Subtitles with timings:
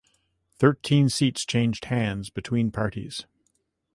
[0.57, 3.27] Thirteen seats changed hands between parties.